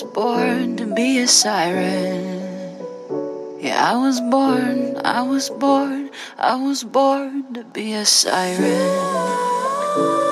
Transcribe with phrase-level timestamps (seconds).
[0.00, 2.40] was born to be a siren.
[3.60, 10.29] Yeah, I was born, I was born, I was born to be a siren.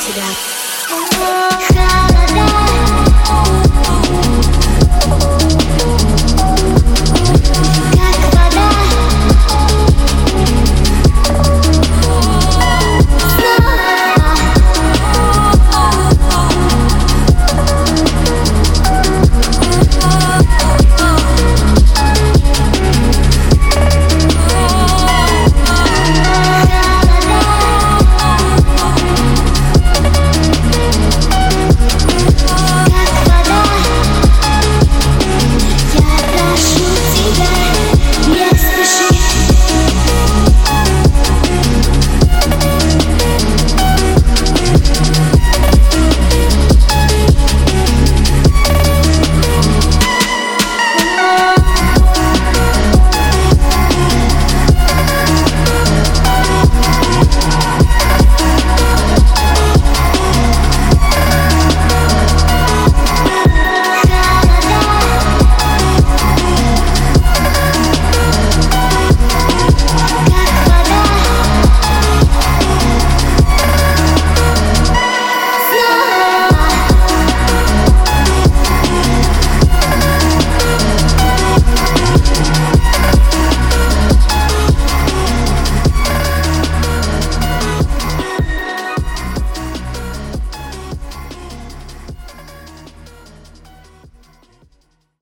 [0.00, 2.03] to that.